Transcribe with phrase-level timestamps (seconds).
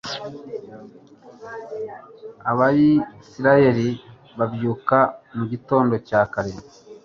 [2.51, 3.87] abayisraheli
[4.37, 4.97] babyuka
[5.35, 6.53] mu gitondo cya kare